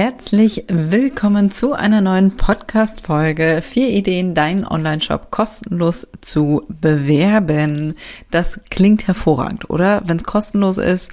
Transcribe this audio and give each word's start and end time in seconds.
Herzlich 0.00 0.62
willkommen 0.68 1.50
zu 1.50 1.72
einer 1.72 2.00
neuen 2.00 2.36
Podcast-Folge. 2.36 3.62
Vier 3.62 3.88
Ideen, 3.88 4.32
deinen 4.32 4.64
Online-Shop 4.64 5.32
kostenlos 5.32 6.06
zu 6.20 6.62
bewerben. 6.68 7.96
Das 8.30 8.60
klingt 8.70 9.08
hervorragend, 9.08 9.68
oder? 9.70 10.02
Wenn 10.04 10.18
es 10.18 10.22
kostenlos 10.22 10.78
ist, 10.78 11.10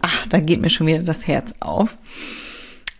ach, 0.00 0.26
da 0.28 0.40
geht 0.40 0.62
mir 0.62 0.70
schon 0.70 0.86
wieder 0.86 1.02
das 1.02 1.26
Herz 1.26 1.52
auf. 1.60 1.98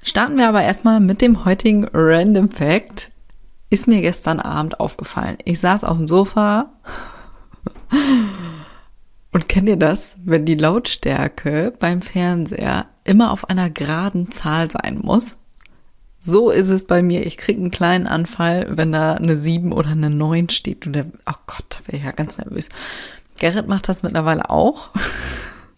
Starten 0.03 0.37
wir 0.37 0.47
aber 0.47 0.63
erstmal 0.63 1.01
mit 1.01 1.23
dem 1.23 1.47
heutigen 1.47 1.89
Random 1.95 2.51
Fact. 2.51 3.09
Ist 3.71 3.89
mir 3.89 4.03
gestern 4.03 4.41
Abend 4.41 4.79
aufgefallen. 4.79 5.39
Ich 5.47 5.59
saß 5.59 5.85
auf 5.85 5.97
dem 5.97 6.07
Sofa 6.07 6.71
und 9.33 9.49
kennt 9.49 9.71
ihr 9.71 9.79
das, 9.79 10.17
wenn 10.23 10.45
die 10.45 10.57
Lautstärke 10.57 11.73
beim 11.79 12.03
Fernseher 12.03 12.89
immer 13.05 13.31
auf 13.31 13.49
einer 13.49 13.71
geraden 13.71 14.31
Zahl 14.31 14.71
sein 14.71 14.99
muss? 15.03 15.37
So 16.21 16.51
ist 16.51 16.71
es 16.71 16.85
bei 16.85 17.03
mir. 17.03 17.27
Ich 17.27 17.37
kriege 17.37 17.61
einen 17.61 17.71
kleinen 17.71 18.07
Anfall, 18.07 18.67
wenn 18.71 18.93
da 18.93 19.15
eine 19.15 19.37
7 19.37 19.73
oder 19.73 19.91
eine 19.91 20.09
9 20.09 20.49
steht. 20.49 20.87
Und 20.87 20.95
der, 20.95 21.07
oh 21.27 21.39
Gott, 21.47 21.65
da 21.69 21.79
wäre 21.87 21.99
ich 21.99 22.05
ja 22.05 22.13
ganz 22.13 22.39
nervös. 22.39 22.71
Gerrit 23.39 23.69
macht 23.69 23.89
das 23.89 24.03
mittlerweile 24.03 24.49
auch. 24.49 24.89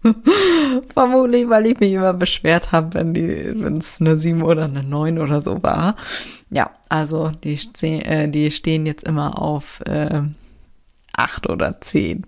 Vermutlich, 0.95 1.49
weil 1.49 1.67
ich 1.67 1.81
mich 1.81 1.93
immer 1.93 2.15
beschwert 2.15 2.71
habe, 2.71 2.95
wenn 2.95 3.79
es 3.79 4.01
eine 4.01 4.17
7 4.17 4.43
oder 4.43 4.65
eine 4.65 4.85
9 4.85 5.19
oder 5.19 5.41
so 5.41 5.63
war. 5.65 5.97
Ja, 6.51 6.71
also 6.89 7.31
die, 7.31 7.59
äh, 7.83 8.29
die 8.29 8.53
stehen 8.53 8.87
jetzt 8.87 9.03
immer 9.03 9.43
auf 9.43 9.81
äh, 9.81 10.23
acht 11.17 11.49
oder 11.49 11.81
zehn. 11.81 12.27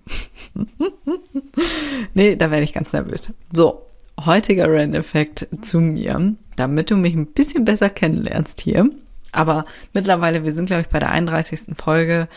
nee, 2.13 2.35
da 2.35 2.51
werde 2.51 2.63
ich 2.63 2.73
ganz 2.73 2.91
nervös. 2.91 3.31
So, 3.53 3.85
heutiger 4.25 4.71
Rand-Effekt 4.71 5.47
zu 5.61 5.79
mir, 5.79 6.35
damit 6.55 6.91
du 6.91 6.95
mich 6.95 7.15
ein 7.15 7.27
bisschen 7.27 7.65
besser 7.65 7.89
kennenlernst 7.89 8.61
hier. 8.61 8.89
Aber 9.31 9.65
mittlerweile, 9.93 10.43
wir 10.43 10.51
sind 10.51 10.65
glaube 10.65 10.81
ich 10.81 10.89
bei 10.89 10.99
der 10.99 11.11
31. 11.11 11.75
Folge. 11.77 12.27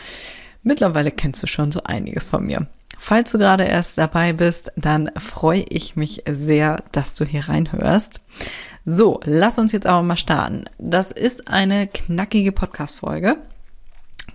Mittlerweile 0.61 1.11
kennst 1.11 1.43
du 1.43 1.47
schon 1.47 1.71
so 1.71 1.83
einiges 1.83 2.23
von 2.23 2.45
mir. 2.45 2.67
Falls 2.97 3.31
du 3.31 3.37
gerade 3.37 3.65
erst 3.65 3.97
dabei 3.97 4.33
bist, 4.33 4.71
dann 4.75 5.11
freue 5.17 5.65
ich 5.67 5.95
mich 5.95 6.23
sehr, 6.29 6.83
dass 6.91 7.15
du 7.15 7.25
hier 7.25 7.49
reinhörst. 7.49 8.21
So, 8.85 9.19
lass 9.23 9.57
uns 9.57 9.71
jetzt 9.71 9.87
aber 9.87 10.03
mal 10.03 10.17
starten. 10.17 10.65
Das 10.77 11.11
ist 11.11 11.47
eine 11.47 11.87
knackige 11.87 12.51
Podcast-Folge. 12.51 13.37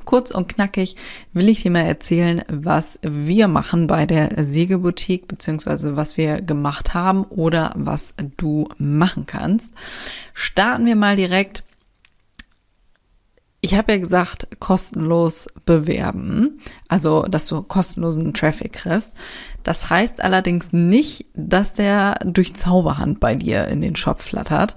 Kurz 0.09 0.31
und 0.31 0.49
knackig 0.49 0.97
will 1.35 1.51
ich 1.51 1.61
dir 1.61 1.71
mal 1.71 1.85
erzählen, 1.85 2.43
was 2.49 2.99
wir 3.03 3.47
machen 3.47 3.87
bei 3.87 4.07
der 4.07 4.43
Sägeboutique, 4.43 5.29
beziehungsweise 5.29 5.97
was 5.97 6.17
wir 6.17 6.41
gemacht 6.41 6.95
haben 6.95 7.25
oder 7.25 7.75
was 7.77 8.15
du 8.39 8.71
machen 8.79 9.27
kannst. 9.27 9.75
Starten 10.33 10.87
wir 10.87 10.97
mal 10.97 11.17
direkt. 11.17 11.63
Ich 13.61 13.75
habe 13.75 13.93
ja 13.93 13.99
gesagt, 13.99 14.49
kostenlos 14.61 15.47
bewerben, 15.67 16.59
also 16.89 17.25
dass 17.25 17.47
du 17.47 17.61
kostenlosen 17.61 18.33
Traffic 18.33 18.73
kriegst. 18.73 19.13
Das 19.63 19.91
heißt 19.91 20.23
allerdings 20.23 20.73
nicht, 20.73 21.27
dass 21.35 21.75
der 21.75 22.15
durch 22.25 22.55
Zauberhand 22.55 23.21
bei 23.21 23.35
dir 23.35 23.67
in 23.67 23.83
den 23.83 23.95
Shop 23.95 24.23
flattert, 24.23 24.75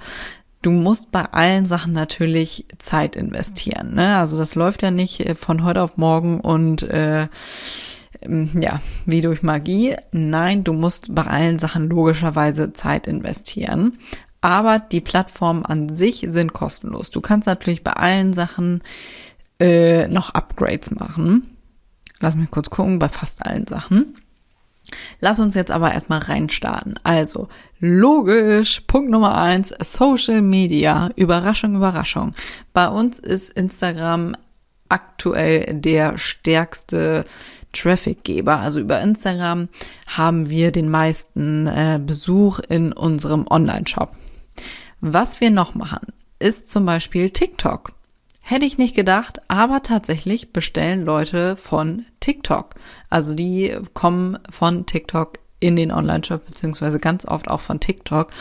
du 0.62 0.72
musst 0.72 1.12
bei 1.12 1.26
allen 1.26 1.66
Sachen 1.66 1.94
natürlich 1.94 2.66
Zeit 2.78 3.16
investieren. 3.16 3.96
Ne? 3.96 4.18
Also 4.18 4.38
das 4.38 4.56
läuft 4.56 4.82
ja 4.82 4.92
nicht 4.92 5.20
äh, 5.22 5.36
von 5.36 5.64
heute 5.64 5.82
auf 5.82 5.98
morgen 5.98 6.40
und 6.40 6.84
äh, 6.84 7.28
ja, 8.24 8.82
wie 9.06 9.22
durch 9.22 9.42
Magie. 9.42 9.96
Nein, 10.12 10.64
du 10.64 10.74
musst 10.74 11.16
bei 11.16 11.24
allen 11.24 11.58
Sachen 11.58 11.90
logischerweise 11.90 12.72
Zeit 12.74 13.08
investieren. 13.08 13.98
Aber 14.42 14.80
die 14.80 15.02
Plattformen 15.02 15.66
an 15.66 15.96
sich 15.96 16.26
sind 16.28 16.54
kostenlos. 16.54 17.12
Du 17.12 17.22
kannst 17.22 17.48
natürlich 17.48 17.84
bei 17.84 17.94
allen 17.94 18.34
Sachen 18.34 18.84
äh, 19.60 20.08
noch 20.08 20.32
Upgrades 20.32 20.92
machen. 20.92 21.58
Lass 22.20 22.36
mich 22.36 22.52
kurz 22.52 22.70
gucken, 22.70 23.00
bei 23.00 23.10
fast 23.10 23.46
allen 23.46 23.68
Sachen. 23.68 24.16
Lass 25.20 25.40
uns 25.40 25.56
jetzt 25.56 25.72
aber 25.72 25.94
erstmal 25.94 26.20
reinstarten. 26.20 26.96
Also, 27.04 27.48
logisch, 27.80 28.82
Punkt 28.88 29.10
Nummer 29.10 29.38
eins, 29.38 29.74
Social 29.82 30.42
Media. 30.42 31.10
Überraschung, 31.16 31.76
Überraschung. 31.76 32.34
Bei 32.74 32.88
uns 32.88 33.20
ist 33.20 33.50
Instagram 33.54 34.36
aktuell 34.90 35.74
der 35.74 36.18
stärkste 36.18 37.26
Trafficgeber. 37.74 38.60
Also 38.60 38.80
über 38.80 39.00
Instagram 39.02 39.70
haben 40.08 40.50
wir 40.50 40.72
den 40.72 40.90
meisten 40.90 41.68
äh, 41.68 42.00
Besuch 42.06 42.60
in 42.60 42.92
unserem 42.92 43.46
Online-Shop. 43.50 44.14
Was 45.00 45.42
wir 45.42 45.50
noch 45.50 45.74
machen, 45.74 46.08
ist 46.40 46.70
zum 46.70 46.86
Beispiel 46.86 47.30
TikTok. 47.30 47.94
Hätte 48.42 48.66
ich 48.66 48.78
nicht 48.78 48.96
gedacht, 48.96 49.40
aber 49.48 49.82
tatsächlich 49.84 50.52
bestellen 50.52 51.06
Leute 51.06 51.56
von 51.56 52.06
TikTok. 52.20 52.76
Also 53.10 53.34
die 53.34 53.78
kommen 53.94 54.38
von 54.50 54.86
TikTok 54.86 55.40
in 55.60 55.76
den 55.76 55.92
Online-Shop, 55.92 56.46
beziehungsweise 56.46 57.00
ganz 57.00 57.26
oft 57.26 57.48
auch 57.48 57.62
von 57.62 57.80
TikTok 57.80 58.32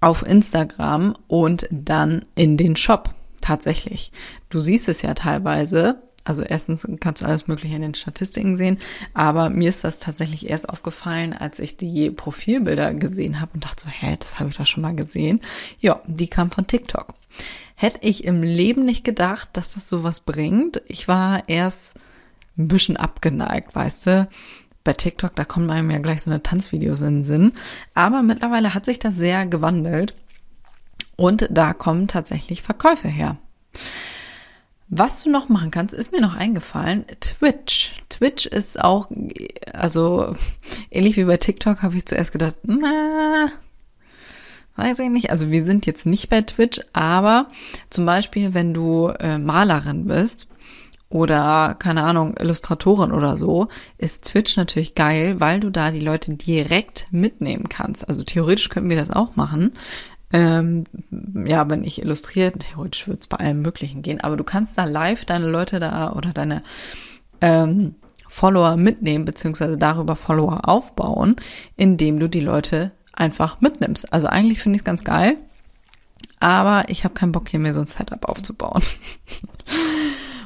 auf 0.00 0.24
Instagram 0.24 1.16
und 1.26 1.66
dann 1.70 2.24
in 2.34 2.56
den 2.56 2.76
Shop. 2.76 3.10
Tatsächlich. 3.40 4.12
Du 4.50 4.60
siehst 4.60 4.88
es 4.88 5.02
ja 5.02 5.14
teilweise. 5.14 6.02
Also 6.24 6.42
erstens 6.42 6.86
kannst 6.98 7.22
du 7.22 7.26
alles 7.26 7.46
Mögliche 7.46 7.76
in 7.76 7.82
den 7.82 7.94
Statistiken 7.94 8.56
sehen, 8.56 8.78
aber 9.14 9.48
mir 9.48 9.68
ist 9.68 9.84
das 9.84 10.00
tatsächlich 10.00 10.50
erst 10.50 10.68
aufgefallen, 10.68 11.32
als 11.32 11.60
ich 11.60 11.76
die 11.76 12.10
Profilbilder 12.10 12.94
gesehen 12.94 13.40
habe 13.40 13.52
und 13.54 13.64
dachte 13.64 13.84
so, 13.84 13.88
hä, 13.88 14.16
das 14.18 14.40
habe 14.40 14.50
ich 14.50 14.56
doch 14.56 14.66
schon 14.66 14.82
mal 14.82 14.96
gesehen. 14.96 15.40
Ja, 15.78 16.00
die 16.06 16.26
kam 16.26 16.50
von 16.50 16.66
TikTok. 16.66 17.14
Hätte 17.76 17.98
ich 18.00 18.24
im 18.24 18.42
Leben 18.42 18.86
nicht 18.86 19.04
gedacht, 19.04 19.50
dass 19.52 19.74
das 19.74 19.88
sowas 19.88 20.20
bringt. 20.20 20.82
Ich 20.86 21.08
war 21.08 21.48
erst 21.48 21.94
ein 22.56 22.68
bisschen 22.68 22.96
abgeneigt, 22.96 23.74
weißt 23.74 24.06
du. 24.06 24.28
Bei 24.82 24.94
TikTok, 24.94 25.36
da 25.36 25.44
kommen 25.44 25.70
einem 25.70 25.90
ja 25.90 25.98
gleich 25.98 26.22
so 26.22 26.30
eine 26.30 26.42
Tanzvideos 26.42 27.02
in 27.02 27.16
den 27.16 27.24
Sinn. 27.24 27.52
Aber 27.92 28.22
mittlerweile 28.22 28.72
hat 28.72 28.86
sich 28.86 28.98
das 28.98 29.16
sehr 29.16 29.44
gewandelt. 29.46 30.14
Und 31.16 31.48
da 31.50 31.74
kommen 31.74 32.08
tatsächlich 32.08 32.62
Verkäufe 32.62 33.08
her. 33.08 33.36
Was 34.88 35.24
du 35.24 35.30
noch 35.30 35.48
machen 35.48 35.70
kannst, 35.70 35.94
ist 35.94 36.12
mir 36.12 36.20
noch 36.20 36.34
eingefallen. 36.34 37.04
Twitch. 37.20 37.92
Twitch 38.08 38.46
ist 38.46 38.82
auch, 38.82 39.10
also 39.72 40.34
ähnlich 40.90 41.16
wie 41.16 41.24
bei 41.24 41.36
TikTok 41.36 41.82
habe 41.82 41.96
ich 41.96 42.06
zuerst 42.06 42.32
gedacht, 42.32 42.56
na, 42.62 43.50
Weiß 44.76 44.98
ich 44.98 45.08
nicht. 45.08 45.30
Also 45.30 45.50
wir 45.50 45.64
sind 45.64 45.86
jetzt 45.86 46.06
nicht 46.06 46.28
bei 46.28 46.42
Twitch, 46.42 46.80
aber 46.92 47.48
zum 47.90 48.04
Beispiel, 48.04 48.54
wenn 48.54 48.74
du 48.74 49.08
äh, 49.08 49.38
Malerin 49.38 50.06
bist 50.06 50.48
oder 51.08 51.76
keine 51.78 52.02
Ahnung, 52.02 52.34
Illustratorin 52.38 53.12
oder 53.12 53.36
so, 53.36 53.68
ist 53.96 54.24
Twitch 54.24 54.56
natürlich 54.56 54.94
geil, 54.94 55.40
weil 55.40 55.60
du 55.60 55.70
da 55.70 55.90
die 55.90 56.00
Leute 56.00 56.34
direkt 56.34 57.06
mitnehmen 57.10 57.68
kannst. 57.68 58.08
Also 58.08 58.22
theoretisch 58.22 58.68
könnten 58.68 58.90
wir 58.90 58.96
das 58.96 59.10
auch 59.10 59.36
machen. 59.36 59.72
Ähm, 60.32 60.84
ja, 61.46 61.70
wenn 61.70 61.84
ich 61.84 62.02
illustriere, 62.02 62.52
theoretisch 62.52 63.06
würde 63.06 63.20
es 63.20 63.28
bei 63.28 63.36
allem 63.38 63.62
Möglichen 63.62 64.02
gehen, 64.02 64.20
aber 64.20 64.36
du 64.36 64.44
kannst 64.44 64.76
da 64.76 64.84
live 64.84 65.24
deine 65.24 65.48
Leute 65.48 65.78
da 65.78 66.12
oder 66.12 66.32
deine 66.32 66.62
ähm, 67.40 67.94
Follower 68.28 68.76
mitnehmen, 68.76 69.24
beziehungsweise 69.24 69.76
darüber 69.76 70.16
Follower 70.16 70.68
aufbauen, 70.68 71.36
indem 71.76 72.18
du 72.18 72.28
die 72.28 72.40
Leute 72.40 72.90
einfach 73.16 73.60
mitnimmst. 73.60 74.12
Also 74.12 74.28
eigentlich 74.28 74.60
finde 74.60 74.76
ich 74.76 74.80
es 74.82 74.84
ganz 74.84 75.04
geil, 75.04 75.36
aber 76.40 76.88
ich 76.88 77.04
habe 77.04 77.14
keinen 77.14 77.32
Bock 77.32 77.48
hier 77.48 77.58
mir 77.60 77.72
so 77.72 77.80
ein 77.80 77.86
Setup 77.86 78.24
aufzubauen. 78.28 78.82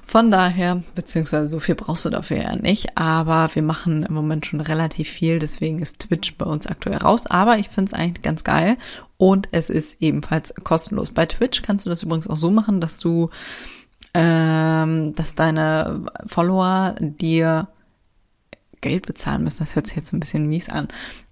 Von 0.04 0.32
daher, 0.32 0.82
beziehungsweise 0.96 1.46
so 1.46 1.60
viel 1.60 1.76
brauchst 1.76 2.04
du 2.04 2.10
dafür 2.10 2.38
ja 2.38 2.56
nicht, 2.56 2.98
aber 2.98 3.48
wir 3.54 3.62
machen 3.62 4.02
im 4.02 4.12
Moment 4.12 4.44
schon 4.44 4.60
relativ 4.60 5.08
viel, 5.08 5.38
deswegen 5.38 5.78
ist 5.78 6.00
Twitch 6.00 6.34
bei 6.36 6.46
uns 6.46 6.66
aktuell 6.66 6.96
raus, 6.96 7.26
aber 7.26 7.58
ich 7.58 7.68
finde 7.68 7.92
es 7.92 7.94
eigentlich 7.94 8.22
ganz 8.22 8.42
geil 8.42 8.76
und 9.18 9.48
es 9.52 9.70
ist 9.70 10.02
ebenfalls 10.02 10.52
kostenlos. 10.64 11.12
Bei 11.12 11.26
Twitch 11.26 11.62
kannst 11.62 11.86
du 11.86 11.90
das 11.90 12.02
übrigens 12.02 12.26
auch 12.26 12.38
so 12.38 12.50
machen, 12.50 12.80
dass 12.80 12.98
du, 12.98 13.30
ähm, 14.12 15.14
dass 15.14 15.36
deine 15.36 16.06
Follower 16.26 16.96
dir 16.98 17.68
Geld 18.80 19.06
bezahlen 19.06 19.44
müssen. 19.44 19.58
Das 19.60 19.76
hört 19.76 19.86
sich 19.86 19.94
jetzt 19.94 20.12
ein 20.12 20.18
bisschen 20.18 20.48
mies 20.48 20.68
an 20.68 20.88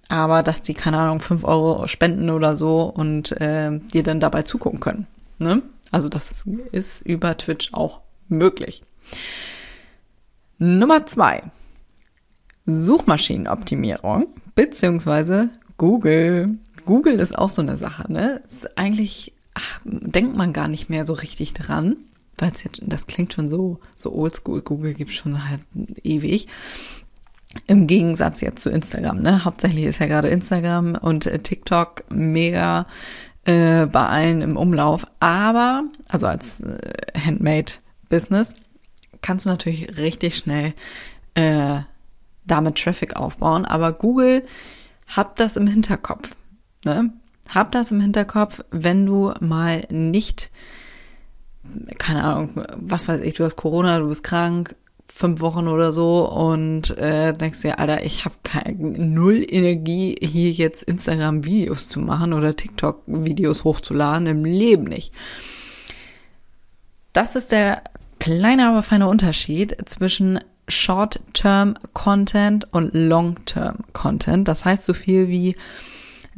aber 0.09 0.43
dass 0.43 0.63
die, 0.63 0.75
keine 0.75 0.99
Ahnung, 0.99 1.21
fünf 1.21 1.45
Euro 1.45 1.87
spenden 1.87 2.31
oder 2.31 2.57
so 2.57 2.83
und 2.83 3.33
äh, 3.41 3.79
dir 3.93 4.03
dann 4.03 4.21
dabei 4.21 4.43
zugucken 4.43 4.81
können. 4.81 5.07
Ne? 5.39 5.63
Also 5.91 6.09
das 6.09 6.45
ist 6.73 7.03
über 7.03 7.37
Twitch 7.37 7.73
auch 7.73 8.01
möglich. 8.29 8.83
Nummer 10.59 11.07
zwei. 11.07 11.43
Suchmaschinenoptimierung 12.67 14.27
beziehungsweise 14.55 15.51
Google. 15.77 16.59
Google 16.85 17.21
ist 17.21 17.37
auch 17.37 17.51
so 17.51 17.63
eine 17.63 17.77
Sache, 17.77 18.13
ne? 18.13 18.43
Ist 18.47 18.77
eigentlich 18.77 19.33
ach, 19.55 19.81
denkt 19.85 20.37
man 20.37 20.53
gar 20.53 20.69
nicht 20.69 20.91
mehr 20.91 21.07
so 21.07 21.13
richtig 21.13 21.53
dran, 21.53 21.97
weil 22.37 22.53
es 22.53 22.63
jetzt, 22.63 22.81
das 22.85 23.07
klingt 23.07 23.33
schon 23.33 23.49
so 23.49 23.81
so 23.97 24.13
oldschool. 24.13 24.63
Google 24.63 24.95
gibt 24.95 25.13
schon 25.13 25.49
halt 25.49 25.63
ewig. 26.03 26.49
Im 27.67 27.87
Gegensatz 27.87 28.41
jetzt 28.41 28.63
zu 28.63 28.71
Instagram, 28.71 29.21
ne? 29.23 29.45
Hauptsächlich 29.45 29.85
ist 29.85 30.01
ja 30.01 30.07
gerade 30.07 30.29
Instagram 30.29 30.95
und 30.95 31.27
äh, 31.27 31.39
TikTok 31.39 32.05
mega 32.11 32.87
äh, 33.45 33.87
bei 33.87 34.07
allen 34.07 34.43
im 34.43 34.57
Umlauf. 34.57 35.07
Aber, 35.21 35.85
also 36.09 36.27
als 36.27 36.61
äh, 36.61 36.79
Handmade-Business, 37.19 38.55
kannst 39.23 39.47
du 39.47 39.51
natürlich 39.51 39.97
richtig 39.97 40.37
schnell 40.37 40.75
äh, 41.35 41.81
damit 42.45 42.77
Traffic 42.77 43.17
aufbauen. 43.17 43.65
Aber 43.65 43.93
Google 43.93 44.43
habt 45.07 45.41
das 45.41 45.57
im 45.57 45.67
Hinterkopf. 45.67 46.37
Ne? 46.85 47.13
Hab 47.49 47.73
das 47.73 47.91
im 47.91 48.01
Hinterkopf, 48.01 48.63
wenn 48.71 49.07
du 49.07 49.33
mal 49.41 49.85
nicht, 49.91 50.51
keine 51.97 52.25
Ahnung, 52.25 52.51
was 52.77 53.09
weiß 53.09 53.23
ich, 53.23 53.35
du 53.35 53.45
hast 53.45 53.57
Corona, 53.57 53.99
du 53.99 54.09
bist 54.09 54.23
krank, 54.23 54.77
fünf 55.13 55.41
Wochen 55.41 55.69
oder 55.69 55.91
so 55.91 56.29
und 56.29 56.97
äh, 56.97 57.33
denkst 57.33 57.63
dir, 57.63 57.79
Alter, 57.79 58.05
ich 58.05 58.25
habe 58.25 58.37
null 58.77 59.45
Energie, 59.49 60.17
hier 60.21 60.53
jetzt 60.53 60.85
Instagram-Videos 60.85 61.89
zu 61.89 62.01
machen 62.01 62.33
oder 62.33 62.55
TikTok-Videos 62.55 63.65
hochzuladen, 63.65 64.27
im 64.27 64.45
Leben 64.45 64.85
nicht. 64.85 65.13
Das 67.13 67.35
ist 67.35 67.53
der 67.53 67.83
kleine, 68.21 68.69
aber 68.69 68.83
feine 68.83 69.09
Unterschied 69.09 69.77
zwischen 69.87 70.39
Short-Term-Content 70.69 72.73
und 72.73 72.91
Long-Term-Content. 72.93 74.47
Das 74.47 74.65
heißt 74.65 74.85
so 74.85 74.95
viel 74.95 75.29
wie 75.29 75.57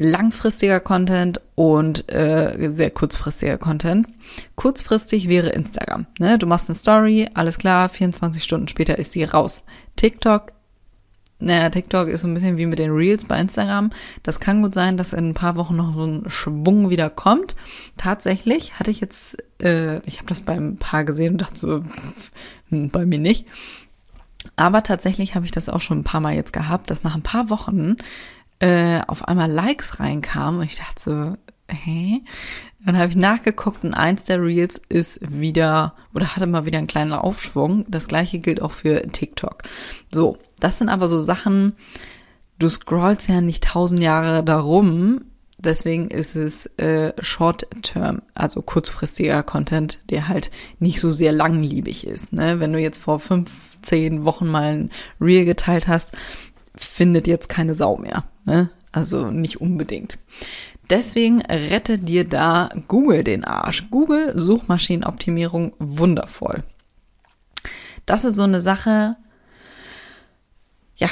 langfristiger 0.00 0.81
Content 0.81 1.41
und 1.56 2.11
äh, 2.11 2.70
sehr 2.70 2.91
kurzfristiger 2.91 3.58
Content. 3.58 4.06
Kurzfristig 4.55 5.29
wäre 5.29 5.50
Instagram. 5.50 6.06
Ne? 6.19 6.38
Du 6.38 6.47
machst 6.47 6.70
eine 6.70 6.75
Story, 6.75 7.29
alles 7.35 7.58
klar, 7.58 7.91
24 7.91 8.43
Stunden 8.43 8.69
später 8.69 8.99
ist 8.99 9.14
die 9.14 9.25
raus. 9.25 9.62
TikTok 9.97 10.52
naja, 11.43 11.70
TikTok 11.70 12.08
ist 12.08 12.20
so 12.20 12.29
ein 12.29 12.35
bisschen 12.35 12.58
wie 12.58 12.67
mit 12.67 12.79
den 12.79 12.91
Reels 12.91 13.25
bei 13.25 13.41
Instagram. 13.41 13.88
Das 14.23 14.41
kann 14.41 14.61
gut 14.61 14.75
sein, 14.75 14.99
dass 14.99 15.14
in 15.14 15.31
ein 15.31 15.35
paar 15.35 15.56
Wochen 15.56 15.75
noch 15.75 15.94
so 15.94 16.05
ein 16.05 16.29
Schwung 16.29 16.91
wieder 16.91 17.08
kommt. 17.08 17.56
Tatsächlich 17.97 18.79
hatte 18.79 18.91
ich 18.91 19.00
jetzt, 19.00 19.38
äh, 19.58 20.06
ich 20.06 20.19
habe 20.19 20.29
das 20.29 20.43
beim 20.43 20.76
Paar 20.76 21.05
gesehen 21.05 21.32
und 21.32 21.41
dachte 21.41 21.58
so, 21.58 21.82
hm, 22.69 22.91
bei 22.91 23.06
mir 23.06 23.19
nicht. 23.19 23.47
Aber 24.56 24.82
tatsächlich 24.82 25.35
habe 25.35 25.47
ich 25.47 25.50
das 25.50 25.70
auch 25.70 25.81
schon 25.81 26.00
ein 26.00 26.05
paar 26.05 26.20
Mal 26.20 26.35
jetzt 26.35 26.52
gehabt, 26.52 26.91
dass 26.91 27.05
nach 27.05 27.14
ein 27.14 27.23
paar 27.23 27.49
Wochen 27.49 27.97
äh, 28.61 29.01
auf 29.07 29.27
einmal 29.27 29.51
Likes 29.51 30.01
reinkamen 30.01 30.61
und 30.61 30.67
ich 30.67 30.77
dachte 30.77 31.01
so, 31.01 31.37
hä? 31.69 32.23
Dann 32.85 32.97
habe 32.97 33.11
ich 33.11 33.17
nachgeguckt 33.17 33.85
und 33.85 33.93
eins 33.93 34.25
der 34.25 34.43
Reels 34.43 34.81
ist 34.89 35.21
wieder 35.21 35.95
oder 36.15 36.35
hatte 36.35 36.47
mal 36.47 36.65
wieder 36.65 36.79
einen 36.79 36.87
kleinen 36.87 37.12
Aufschwung. 37.12 37.85
Das 37.89 38.09
gleiche 38.09 38.39
gilt 38.39 38.62
auch 38.62 38.73
für 38.73 39.03
TikTok. 39.03 39.62
So, 40.11 40.39
das 40.61 40.79
sind 40.79 40.89
aber 40.89 41.09
so 41.09 41.23
Sachen, 41.23 41.75
du 42.59 42.69
scrollst 42.69 43.29
ja 43.29 43.41
nicht 43.41 43.65
tausend 43.65 44.01
Jahre 44.01 44.43
darum. 44.43 45.23
Deswegen 45.59 46.09
ist 46.09 46.37
es 46.37 46.65
äh, 46.79 47.12
Short-Term, 47.21 48.23
also 48.33 48.62
kurzfristiger 48.62 49.43
Content, 49.43 49.99
der 50.09 50.27
halt 50.27 50.51
nicht 50.79 51.01
so 51.01 51.11
sehr 51.11 51.33
langlebig 51.33 52.07
ist. 52.07 52.33
Ne? 52.33 52.61
Wenn 52.61 52.73
du 52.73 52.79
jetzt 52.79 52.97
vor 52.97 53.21
fünf, 53.21 53.79
zehn 53.83 54.25
Wochen 54.25 54.47
mal 54.47 54.73
ein 54.73 54.91
Reel 55.21 55.45
geteilt 55.45 55.87
hast, 55.87 56.12
findet 56.81 57.27
jetzt 57.27 57.49
keine 57.49 57.75
Sau 57.75 57.97
mehr. 57.97 58.25
Ne? 58.44 58.71
Also 58.93 59.31
nicht 59.31 59.61
unbedingt. 59.61 60.19
Deswegen 60.88 61.41
rette 61.43 61.99
dir 61.99 62.25
da 62.25 62.69
Google 62.88 63.23
den 63.23 63.44
Arsch. 63.44 63.88
Google 63.91 64.37
Suchmaschinenoptimierung 64.37 65.73
wundervoll. 65.79 66.65
Das 68.06 68.25
ist 68.25 68.35
so 68.35 68.43
eine 68.43 68.61
Sache, 68.61 69.17
ja, 70.97 71.09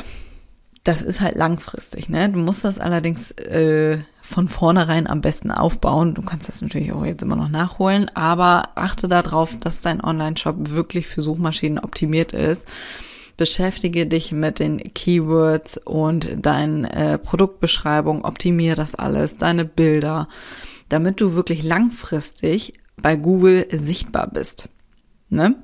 das 0.82 1.00
ist 1.02 1.20
halt 1.20 1.36
langfristig, 1.36 2.08
ne? 2.08 2.28
Du 2.30 2.38
musst 2.38 2.64
das 2.64 2.78
allerdings 2.78 3.30
äh, 3.32 3.98
von 4.22 4.48
vornherein 4.48 5.06
am 5.06 5.20
besten 5.20 5.50
aufbauen. 5.52 6.14
Du 6.14 6.22
kannst 6.22 6.48
das 6.48 6.60
natürlich 6.60 6.92
auch 6.92 7.04
jetzt 7.04 7.22
immer 7.22 7.36
noch 7.36 7.48
nachholen, 7.48 8.10
aber 8.14 8.70
achte 8.74 9.06
darauf, 9.06 9.56
dass 9.58 9.82
dein 9.82 10.02
Online-Shop 10.02 10.70
wirklich 10.70 11.06
für 11.06 11.20
Suchmaschinen 11.20 11.78
optimiert 11.78 12.32
ist 12.32 12.66
beschäftige 13.38 14.06
dich 14.06 14.32
mit 14.32 14.58
den 14.58 14.92
Keywords 14.92 15.78
und 15.78 16.44
deine 16.44 16.92
äh, 16.92 17.18
Produktbeschreibung, 17.18 18.24
optimiere 18.24 18.76
das 18.76 18.94
alles, 18.94 19.38
deine 19.38 19.64
Bilder, 19.64 20.28
damit 20.90 21.22
du 21.22 21.34
wirklich 21.34 21.62
langfristig 21.62 22.74
bei 23.00 23.16
Google 23.16 23.66
sichtbar 23.72 24.28
bist. 24.28 24.68
Ne? 25.30 25.54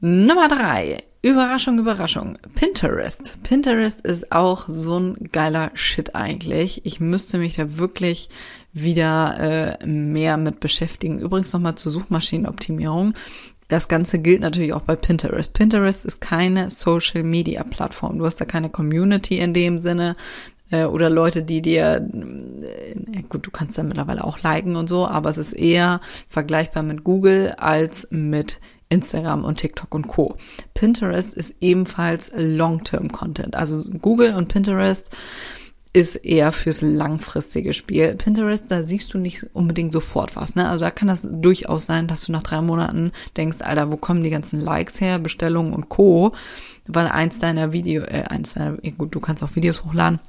Nummer 0.00 0.48
drei. 0.48 0.98
Überraschung, 1.22 1.80
Überraschung. 1.80 2.38
Pinterest. 2.54 3.42
Pinterest 3.42 4.00
ist 4.02 4.30
auch 4.30 4.66
so 4.68 5.00
ein 5.00 5.16
geiler 5.32 5.72
Shit 5.74 6.14
eigentlich. 6.14 6.86
Ich 6.86 7.00
müsste 7.00 7.38
mich 7.38 7.56
da 7.56 7.78
wirklich 7.78 8.28
wieder 8.72 9.80
äh, 9.80 9.86
mehr 9.86 10.36
mit 10.36 10.60
beschäftigen. 10.60 11.18
Übrigens 11.18 11.52
nochmal 11.52 11.74
zur 11.74 11.90
Suchmaschinenoptimierung. 11.90 13.14
Das 13.68 13.88
Ganze 13.88 14.18
gilt 14.18 14.40
natürlich 14.40 14.72
auch 14.72 14.82
bei 14.82 14.94
Pinterest. 14.94 15.52
Pinterest 15.52 16.04
ist 16.04 16.20
keine 16.20 16.70
Social 16.70 17.22
Media 17.22 17.64
Plattform. 17.64 18.18
Du 18.18 18.24
hast 18.24 18.40
da 18.40 18.44
keine 18.44 18.70
Community 18.70 19.38
in 19.38 19.54
dem 19.54 19.78
Sinne 19.78 20.16
äh, 20.70 20.84
oder 20.84 21.10
Leute, 21.10 21.42
die 21.42 21.62
dir, 21.62 21.96
äh, 21.96 23.22
gut, 23.28 23.46
du 23.46 23.50
kannst 23.50 23.76
da 23.76 23.82
mittlerweile 23.82 24.24
auch 24.24 24.42
liken 24.42 24.76
und 24.76 24.88
so, 24.88 25.06
aber 25.06 25.30
es 25.30 25.38
ist 25.38 25.52
eher 25.52 26.00
vergleichbar 26.28 26.82
mit 26.82 27.04
Google 27.04 27.54
als 27.58 28.06
mit 28.10 28.60
Instagram 28.88 29.44
und 29.44 29.56
TikTok 29.58 29.92
und 29.94 30.06
Co. 30.06 30.36
Pinterest 30.74 31.34
ist 31.34 31.56
ebenfalls 31.60 32.30
Long-Term-Content. 32.36 33.56
Also 33.56 33.90
Google 34.00 34.34
und 34.34 34.48
Pinterest 34.48 35.10
ist 35.96 36.16
eher 36.16 36.52
fürs 36.52 36.82
langfristige 36.82 37.72
Spiel. 37.72 38.16
Pinterest, 38.16 38.70
da 38.70 38.82
siehst 38.82 39.14
du 39.14 39.18
nicht 39.18 39.46
unbedingt 39.54 39.94
sofort 39.94 40.36
was, 40.36 40.54
ne? 40.54 40.68
Also 40.68 40.84
da 40.84 40.90
kann 40.90 41.08
das 41.08 41.26
durchaus 41.26 41.86
sein, 41.86 42.06
dass 42.06 42.26
du 42.26 42.32
nach 42.32 42.42
drei 42.42 42.60
Monaten 42.60 43.12
denkst, 43.38 43.62
Alter, 43.62 43.90
wo 43.90 43.96
kommen 43.96 44.22
die 44.22 44.28
ganzen 44.28 44.60
Likes 44.60 45.00
her, 45.00 45.18
Bestellungen 45.18 45.72
und 45.72 45.88
Co. 45.88 46.32
Weil 46.86 47.06
eins 47.06 47.38
deiner 47.38 47.72
Video, 47.72 48.02
äh, 48.02 48.24
eins 48.28 48.52
deiner, 48.52 48.76
gut, 48.98 49.14
du 49.14 49.20
kannst 49.20 49.42
auch 49.42 49.56
Videos 49.56 49.86
hochladen, 49.86 50.20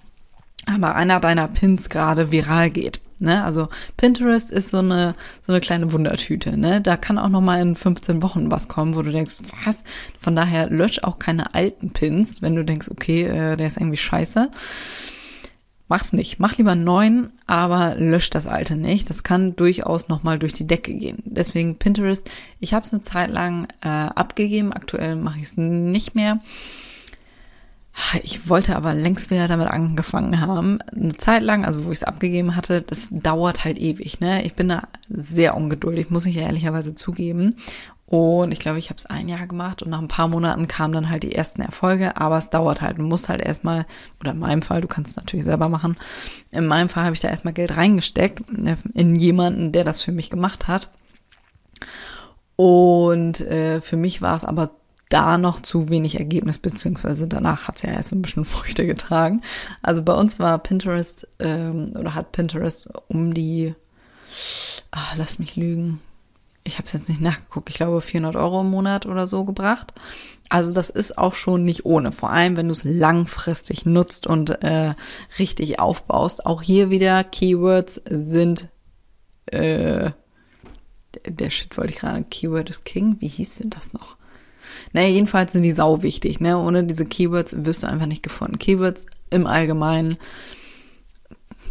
aber 0.68 0.96
einer 0.96 1.20
deiner 1.20 1.50
Pins 1.50 1.90
gerade 1.90 2.32
viral 2.32 2.70
geht. 2.70 3.02
Ne? 3.20 3.44
Also 3.44 3.68
Pinterest 3.98 4.50
ist 4.50 4.70
so 4.70 4.78
eine 4.78 5.16
so 5.42 5.52
eine 5.52 5.60
kleine 5.60 5.92
Wundertüte. 5.92 6.58
Ne? 6.58 6.80
Da 6.80 6.96
kann 6.96 7.18
auch 7.18 7.28
noch 7.28 7.42
mal 7.42 7.62
in 7.62 7.76
15 7.76 8.22
Wochen 8.22 8.50
was 8.52 8.70
kommen, 8.70 8.96
wo 8.96 9.02
du 9.02 9.12
denkst, 9.12 9.36
was? 9.66 9.84
Von 10.18 10.38
daher 10.38 10.70
lösch 10.70 11.04
auch 11.04 11.20
keine 11.20 11.54
alten 11.56 11.90
Pins, 11.90 12.42
wenn 12.42 12.56
du 12.56 12.64
denkst, 12.64 12.88
okay, 12.90 13.24
äh, 13.24 13.58
der 13.58 13.68
ist 13.68 13.76
irgendwie 13.76 13.98
scheiße. 13.98 14.50
Mach's 15.90 16.12
nicht. 16.12 16.40
Mach 16.40 16.58
lieber 16.58 16.76
neun, 16.76 17.30
aber 17.46 17.96
lösch 17.96 18.30
das 18.30 18.46
alte 18.46 18.76
nicht. 18.76 19.10
Das 19.10 19.24
kann 19.24 19.56
durchaus 19.56 20.10
nochmal 20.10 20.38
durch 20.38 20.54
die 20.54 20.68
Decke 20.68 20.94
gehen. 20.94 21.20
Deswegen 21.24 21.78
Pinterest. 21.78 22.30
Ich 22.60 22.74
habe 22.74 22.86
es 22.86 22.92
eine 22.92 23.02
Zeit 23.02 23.30
lang 23.30 23.68
äh, 23.82 23.88
abgegeben. 23.88 24.74
Aktuell 24.74 25.16
mache 25.16 25.38
ich 25.38 25.46
es 25.46 25.58
nicht 25.58 26.14
mehr. 26.14 26.40
Ich 28.22 28.48
wollte 28.48 28.76
aber 28.76 28.94
längst 28.94 29.32
wieder 29.32 29.48
damit 29.48 29.68
angefangen 29.68 30.40
haben. 30.40 30.80
Eine 30.96 31.18
Zeit 31.18 31.42
lang, 31.42 31.66
also 31.66 31.84
wo 31.86 31.92
ich 31.92 32.00
es 32.00 32.04
abgegeben 32.04 32.56
hatte, 32.56 32.84
das 32.84 33.10
dauert 33.12 33.64
halt 33.64 33.80
ewig. 33.80 34.20
Ne? 34.20 34.44
Ich 34.44 34.54
bin 34.54 34.70
da 34.70 34.84
sehr 35.10 35.58
ungeduldig, 35.58 36.12
muss 36.12 36.28
ich 36.28 36.38
ehrlicherweise 36.38 36.94
zugeben. 36.94 37.56
Und 38.08 38.54
ich 38.54 38.60
glaube, 38.60 38.80
ich 38.80 38.90
habe 38.90 38.98
es 38.98 39.06
ein 39.06 39.28
Jahr 39.28 39.48
gemacht 39.48 39.84
und 39.84 39.90
nach 39.90 40.00
ein 40.00 40.08
paar 40.08 40.30
Monaten 40.30 40.70
kamen 40.70 40.94
dann 40.94 41.10
halt 41.10 41.24
die 41.24 41.36
ersten 41.36 41.62
Erfolge, 41.62 42.16
aber 42.16 42.38
es 42.38 42.50
dauert 42.50 42.82
halt. 42.82 42.98
Du 43.00 43.04
musst 43.04 43.28
halt 43.28 43.42
erstmal, 43.42 43.86
oder 44.22 44.32
in 44.32 44.40
meinem 44.40 44.62
Fall, 44.62 44.80
du 44.80 44.88
kannst 44.88 45.12
es 45.12 45.16
natürlich 45.18 45.44
selber 45.44 45.68
machen, 45.68 45.98
in 46.52 46.68
meinem 46.68 46.88
Fall 46.88 47.04
habe 47.04 47.14
ich 47.14 47.20
da 47.20 47.28
erstmal 47.28 47.54
Geld 47.54 47.76
reingesteckt 47.76 48.50
ne, 48.58 48.78
in 48.94 49.18
jemanden, 49.18 49.74
der 49.74 49.84
das 49.84 50.02
für 50.02 50.14
mich 50.14 50.30
gemacht 50.30 50.70
hat. 50.70 50.90
Und 52.56 53.42
äh, 53.42 53.82
für 53.82 53.98
mich 53.98 54.22
war 54.22 54.38
es 54.38 54.46
aber 54.46 54.72
da 55.10 55.38
noch 55.38 55.62
zu 55.62 55.90
wenig 55.90 56.18
Ergebnis, 56.18 56.60
beziehungsweise 56.60 57.28
danach 57.28 57.68
hat 57.68 57.76
es 57.76 57.82
ja 57.82 57.92
erst 57.92 58.14
ein 58.14 58.22
bisschen 58.22 58.46
Früchte 58.46 58.86
getragen. 58.86 59.42
Also 59.82 60.02
bei 60.02 60.14
uns 60.14 60.40
war 60.40 60.58
Pinterest 60.60 61.28
ähm, 61.40 61.92
oder 62.00 62.16
hat 62.16 62.32
Pinterest 62.32 62.88
um 63.10 63.34
die, 63.34 63.76
ach, 64.92 65.16
lass 65.18 65.40
mich 65.40 65.58
lügen, 65.58 66.00
ich 66.68 66.78
habe 66.78 66.86
es 66.86 66.94
jetzt 66.94 67.10
nicht 67.10 67.22
nachgeguckt, 67.22 67.70
ich 67.70 67.76
glaube 67.76 68.02
400 68.02 68.36
Euro 68.36 68.62
im 68.62 68.70
Monat 68.70 69.06
oder 69.06 69.28
so 69.28 69.46
gebracht. 69.46 69.94
Also 70.50 70.72
das 70.72 70.90
ist 70.90 71.18
auch 71.18 71.34
schon 71.34 71.66
nicht 71.66 71.86
ohne, 71.86 72.12
vor 72.12 72.30
allem 72.30 72.56
wenn 72.56 72.68
du 72.68 72.72
es 72.72 72.84
langfristig 72.84 73.86
nutzt 73.86 74.28
und 74.28 74.64
äh, 74.64 74.94
richtig 75.40 75.80
aufbaust. 75.80 76.46
Auch 76.46 76.62
hier 76.62 76.90
wieder 76.90 77.24
Keywords 77.24 78.02
sind 78.10 78.70
äh, 79.48 80.12
der 81.26 81.50
Shit 81.50 81.78
wollte 81.78 81.94
ich 81.94 82.00
gerade, 82.00 82.24
Keyword 82.24 82.70
is 82.70 82.84
King, 82.84 83.18
wie 83.20 83.28
hieß 83.28 83.58
denn 83.58 83.70
das 83.70 83.94
noch? 83.94 84.18
Naja, 84.94 85.08
jedenfalls 85.08 85.54
sind 85.54 85.64
die 85.64 85.72
sau 85.72 86.04
wichtig, 86.04 86.40
ne? 86.40 86.58
Ohne 86.58 86.84
diese 86.84 87.06
Keywords 87.06 87.66
wirst 87.66 87.84
du 87.84 87.88
einfach 87.88 88.06
nicht 88.06 88.24
gefunden. 88.24 88.60
Keywords 88.60 89.06
im 89.30 89.48
Allgemeinen 89.48 90.18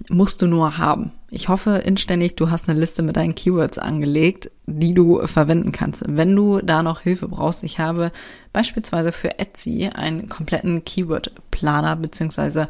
musst 0.09 0.43
du 0.43 0.47
nur 0.47 0.79
haben. 0.79 1.13
Ich 1.31 1.49
hoffe 1.49 1.83
inständig, 1.85 2.37
du 2.37 2.51
hast 2.51 2.69
eine 2.69 2.79
Liste 2.79 3.03
mit 3.03 3.17
deinen 3.17 3.35
Keywords 3.35 3.79
angelegt, 3.79 4.51
die 4.67 4.95
du 4.95 5.27
verwenden 5.27 5.73
kannst. 5.73 6.05
Wenn 6.07 6.35
du 6.35 6.61
da 6.61 6.83
noch 6.83 7.01
Hilfe 7.01 7.29
brauchst, 7.29 7.63
ich 7.63 7.79
habe 7.79 8.13
beispielsweise 8.53 9.13
für 9.13 9.39
Etsy 9.39 9.91
einen 9.93 10.29
kompletten 10.29 10.85
Keyword-Planer 10.85 11.97
beziehungsweise 11.97 12.69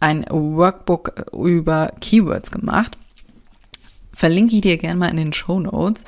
ein 0.00 0.24
Workbook 0.28 1.26
über 1.32 1.92
Keywords 2.00 2.50
gemacht. 2.50 2.96
Verlinke 4.14 4.56
ich 4.56 4.62
dir 4.62 4.78
gerne 4.78 4.98
mal 4.98 5.10
in 5.10 5.16
den 5.16 5.32
Show 5.32 5.60
Notes 5.60 6.04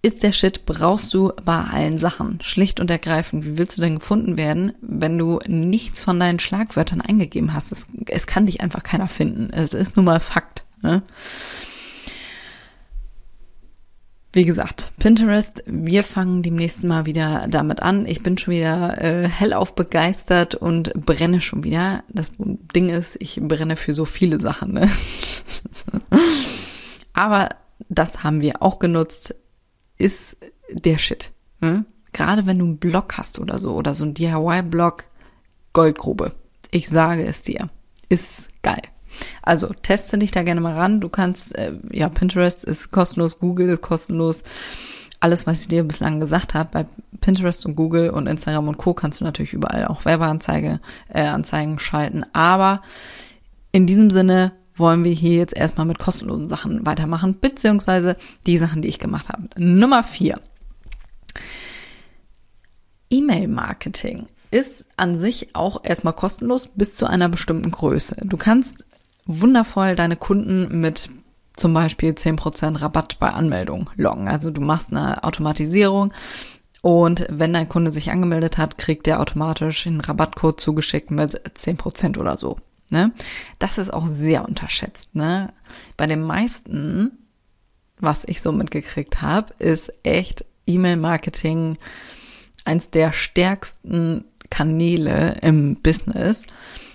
ist 0.00 0.22
der 0.22 0.32
Shit, 0.32 0.64
brauchst 0.64 1.12
du 1.12 1.32
bei 1.44 1.60
allen 1.60 1.98
Sachen. 1.98 2.38
Schlicht 2.42 2.78
und 2.78 2.90
ergreifend. 2.90 3.44
Wie 3.44 3.58
willst 3.58 3.76
du 3.76 3.82
denn 3.82 3.98
gefunden 3.98 4.38
werden, 4.38 4.72
wenn 4.80 5.18
du 5.18 5.40
nichts 5.46 6.04
von 6.04 6.20
deinen 6.20 6.38
Schlagwörtern 6.38 7.00
eingegeben 7.00 7.52
hast? 7.52 7.72
Es, 7.72 7.86
es 8.06 8.26
kann 8.26 8.46
dich 8.46 8.60
einfach 8.60 8.82
keiner 8.82 9.08
finden. 9.08 9.50
Es 9.50 9.74
ist 9.74 9.96
nun 9.96 10.04
mal 10.04 10.20
Fakt. 10.20 10.64
Ne? 10.82 11.02
Wie 14.32 14.44
gesagt, 14.44 14.92
Pinterest, 14.98 15.64
wir 15.66 16.04
fangen 16.04 16.44
demnächst 16.44 16.84
mal 16.84 17.06
wieder 17.06 17.46
damit 17.48 17.82
an. 17.82 18.06
Ich 18.06 18.22
bin 18.22 18.38
schon 18.38 18.54
wieder 18.54 19.02
äh, 19.02 19.28
hellauf 19.28 19.74
begeistert 19.74 20.54
und 20.54 20.92
brenne 20.94 21.40
schon 21.40 21.64
wieder. 21.64 22.04
Das 22.08 22.30
Ding 22.38 22.88
ist, 22.88 23.16
ich 23.20 23.40
brenne 23.42 23.74
für 23.74 23.94
so 23.94 24.04
viele 24.04 24.38
Sachen. 24.38 24.74
Ne? 24.74 24.88
Aber 27.14 27.48
das 27.88 28.22
haben 28.22 28.42
wir 28.42 28.62
auch 28.62 28.78
genutzt 28.78 29.34
ist 29.98 30.36
der 30.70 30.98
Shit. 30.98 31.32
Ne? 31.60 31.84
Gerade 32.12 32.46
wenn 32.46 32.58
du 32.58 32.64
einen 32.64 32.78
Blog 32.78 33.18
hast 33.18 33.38
oder 33.38 33.58
so, 33.58 33.74
oder 33.74 33.94
so 33.94 34.04
ein 34.04 34.14
DIY-Blog, 34.14 35.04
Goldgrube. 35.72 36.32
Ich 36.70 36.88
sage 36.88 37.24
es 37.24 37.42
dir. 37.42 37.68
Ist 38.08 38.48
geil. 38.62 38.82
Also 39.42 39.68
teste 39.68 40.18
dich 40.18 40.30
da 40.30 40.42
gerne 40.42 40.60
mal 40.60 40.74
ran. 40.74 41.00
Du 41.00 41.08
kannst, 41.08 41.54
äh, 41.56 41.74
ja, 41.92 42.08
Pinterest 42.08 42.64
ist 42.64 42.90
kostenlos, 42.90 43.38
Google 43.38 43.68
ist 43.68 43.82
kostenlos. 43.82 44.42
Alles, 45.20 45.46
was 45.46 45.62
ich 45.62 45.68
dir 45.68 45.82
bislang 45.82 46.20
gesagt 46.20 46.54
habe, 46.54 46.70
bei 46.72 46.86
Pinterest 47.20 47.66
und 47.66 47.74
Google 47.74 48.10
und 48.10 48.28
Instagram 48.28 48.68
und 48.68 48.78
Co. 48.78 48.94
kannst 48.94 49.20
du 49.20 49.24
natürlich 49.24 49.52
überall 49.52 49.86
auch 49.86 50.04
Werbeanzeige, 50.04 50.80
äh, 51.08 51.22
Anzeigen 51.22 51.78
schalten. 51.78 52.24
Aber 52.32 52.82
in 53.72 53.86
diesem 53.86 54.10
Sinne, 54.10 54.52
wollen 54.78 55.04
wir 55.04 55.12
hier 55.12 55.36
jetzt 55.36 55.56
erstmal 55.56 55.86
mit 55.86 55.98
kostenlosen 55.98 56.48
Sachen 56.48 56.86
weitermachen, 56.86 57.38
beziehungsweise 57.40 58.16
die 58.46 58.58
Sachen, 58.58 58.82
die 58.82 58.88
ich 58.88 58.98
gemacht 58.98 59.28
habe. 59.28 59.48
Nummer 59.56 60.02
vier. 60.02 60.40
E-Mail-Marketing 63.10 64.28
ist 64.50 64.86
an 64.96 65.16
sich 65.16 65.54
auch 65.54 65.84
erstmal 65.84 66.12
kostenlos 66.12 66.68
bis 66.68 66.94
zu 66.94 67.06
einer 67.06 67.28
bestimmten 67.28 67.70
Größe. 67.70 68.16
Du 68.24 68.36
kannst 68.36 68.84
wundervoll 69.26 69.94
deine 69.94 70.16
Kunden 70.16 70.80
mit 70.80 71.10
zum 71.56 71.74
Beispiel 71.74 72.12
10% 72.12 72.80
Rabatt 72.80 73.18
bei 73.18 73.30
Anmeldung 73.30 73.90
loggen. 73.96 74.28
Also 74.28 74.50
du 74.50 74.60
machst 74.60 74.90
eine 74.90 75.24
Automatisierung 75.24 76.12
und 76.80 77.26
wenn 77.28 77.52
dein 77.52 77.68
Kunde 77.68 77.90
sich 77.90 78.10
angemeldet 78.10 78.58
hat, 78.58 78.78
kriegt 78.78 79.06
der 79.06 79.20
automatisch 79.20 79.86
einen 79.86 80.00
Rabattcode 80.00 80.60
zugeschickt 80.60 81.10
mit 81.10 81.34
10% 81.56 82.18
oder 82.18 82.36
so. 82.36 82.56
Ne? 82.90 83.12
Das 83.58 83.78
ist 83.78 83.92
auch 83.92 84.06
sehr 84.06 84.46
unterschätzt. 84.46 85.14
Ne? 85.14 85.52
Bei 85.96 86.06
den 86.06 86.22
meisten, 86.22 87.12
was 87.98 88.24
ich 88.26 88.40
so 88.40 88.52
mitgekriegt 88.52 89.20
habe, 89.20 89.52
ist 89.58 89.92
echt 90.02 90.44
E-Mail-Marketing 90.66 91.76
eins 92.64 92.90
der 92.90 93.12
stärksten 93.12 94.24
Kanäle 94.50 95.36
im 95.42 95.76
Business. 95.76 96.46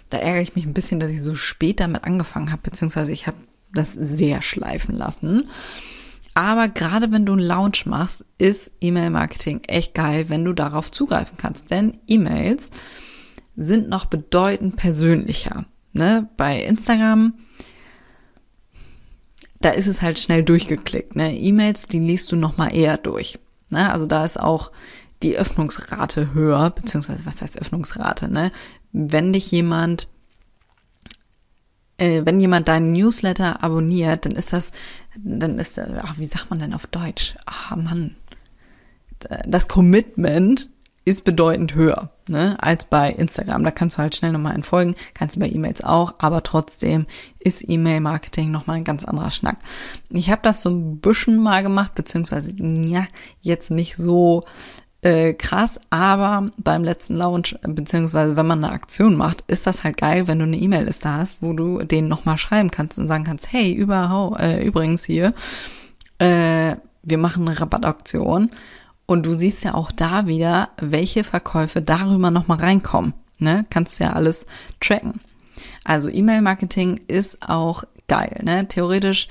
Da 0.09 0.17
ärgere 0.17 0.41
ich 0.41 0.55
mich 0.55 0.65
ein 0.65 0.73
bisschen, 0.73 0.99
dass 0.99 1.09
ich 1.09 1.21
so 1.21 1.35
spät 1.35 1.79
damit 1.79 2.03
angefangen 2.03 2.51
habe, 2.51 2.61
beziehungsweise 2.63 3.11
ich 3.11 3.27
habe 3.27 3.37
das 3.73 3.93
sehr 3.93 4.41
schleifen 4.41 4.95
lassen. 4.95 5.49
Aber 6.35 6.67
gerade 6.67 7.11
wenn 7.11 7.25
du 7.25 7.33
einen 7.33 7.41
Launch 7.41 7.85
machst, 7.85 8.25
ist 8.37 8.71
E-Mail-Marketing 8.81 9.61
echt 9.67 9.93
geil, 9.93 10.29
wenn 10.29 10.45
du 10.45 10.53
darauf 10.53 10.89
zugreifen 10.89 11.37
kannst. 11.37 11.69
Denn 11.69 11.99
E-Mails 12.07 12.71
sind 13.55 13.89
noch 13.89 14.05
bedeutend 14.05 14.75
persönlicher 14.75 15.65
ne, 15.93 16.29
bei 16.37 16.63
Instagram, 16.63 17.33
da 19.61 19.69
ist 19.69 19.87
es 19.87 20.01
halt 20.01 20.19
schnell 20.19 20.43
durchgeklickt. 20.43 21.15
Ne? 21.15 21.37
E-Mails, 21.37 21.85
die 21.85 21.99
liest 21.99 22.31
du 22.31 22.35
noch 22.35 22.57
mal 22.57 22.73
eher 22.73 22.97
durch. 22.97 23.39
Ne? 23.69 23.89
Also 23.91 24.05
da 24.05 24.25
ist 24.25 24.39
auch 24.39 24.71
die 25.21 25.37
Öffnungsrate 25.37 26.33
höher, 26.33 26.69
beziehungsweise 26.69 27.25
was 27.25 27.41
heißt 27.41 27.61
Öffnungsrate? 27.61 28.27
Ne? 28.27 28.51
Wenn 28.91 29.31
dich 29.31 29.49
jemand, 29.51 30.09
äh, 31.97 32.23
wenn 32.25 32.41
jemand 32.41 32.67
deinen 32.67 32.91
Newsletter 32.91 33.63
abonniert, 33.63 34.25
dann 34.25 34.33
ist 34.33 34.51
das, 34.51 34.71
dann 35.15 35.57
ist, 35.59 35.79
ach, 35.79 36.19
wie 36.19 36.25
sagt 36.25 36.49
man 36.49 36.59
denn 36.59 36.73
auf 36.73 36.87
Deutsch? 36.87 37.35
Ah, 37.45 37.77
Mann. 37.77 38.15
Das 39.47 39.69
Commitment 39.69 40.69
ist 41.05 41.25
bedeutend 41.25 41.75
höher 41.75 42.09
ne, 42.27 42.55
als 42.61 42.85
bei 42.85 43.11
Instagram. 43.11 43.63
Da 43.63 43.71
kannst 43.71 43.97
du 43.97 44.01
halt 44.01 44.15
schnell 44.15 44.31
nochmal 44.31 44.55
entfolgen, 44.55 44.95
kannst 45.13 45.35
du 45.35 45.39
bei 45.41 45.49
E-Mails 45.49 45.83
auch, 45.83 46.15
aber 46.19 46.43
trotzdem 46.43 47.05
ist 47.39 47.67
E-Mail-Marketing 47.67 48.51
nochmal 48.51 48.77
ein 48.77 48.83
ganz 48.83 49.03
anderer 49.03 49.31
Schnack. 49.31 49.57
Ich 50.09 50.29
habe 50.29 50.41
das 50.43 50.61
so 50.61 50.69
ein 50.69 50.99
bisschen 50.99 51.37
mal 51.41 51.63
gemacht, 51.63 51.95
beziehungsweise 51.95 52.53
ja, 52.59 53.05
jetzt 53.41 53.69
nicht 53.69 53.95
so 53.97 54.43
äh, 55.01 55.33
krass, 55.33 55.81
aber 55.89 56.49
beim 56.57 56.83
letzten 56.85 57.15
Launch, 57.15 57.57
beziehungsweise 57.63 58.37
wenn 58.37 58.47
man 58.47 58.63
eine 58.63 58.73
Aktion 58.73 59.17
macht, 59.17 59.43
ist 59.47 59.67
das 59.67 59.83
halt 59.83 59.97
geil, 59.97 60.27
wenn 60.27 60.39
du 60.39 60.45
eine 60.45 60.57
E-Mail-Liste 60.57 61.09
hast, 61.09 61.41
wo 61.41 61.51
du 61.51 61.79
denen 61.83 62.07
nochmal 62.07 62.37
schreiben 62.37 62.71
kannst 62.71 62.97
und 62.97 63.09
sagen 63.09 63.25
kannst, 63.25 63.51
hey, 63.51 63.73
überhaupt, 63.73 64.39
äh, 64.39 64.63
übrigens 64.63 65.03
hier, 65.03 65.33
äh, 66.19 66.77
wir 67.03 67.17
machen 67.17 67.45
eine 67.45 67.59
Rabattaktion 67.59 68.49
und 69.05 69.25
du 69.25 69.33
siehst 69.33 69.63
ja 69.63 69.73
auch 69.73 69.91
da 69.91 70.27
wieder, 70.27 70.69
welche 70.79 71.23
Verkäufe 71.23 71.81
darüber 71.81 72.31
nochmal 72.31 72.59
reinkommen. 72.59 73.13
Ne? 73.37 73.65
Kannst 73.69 73.99
du 73.99 74.05
ja 74.05 74.13
alles 74.13 74.45
tracken. 74.79 75.19
Also 75.83 76.09
E-Mail-Marketing 76.09 77.01
ist 77.07 77.47
auch 77.47 77.83
geil. 78.07 78.39
Ne? 78.43 78.67
Theoretisch 78.67 79.27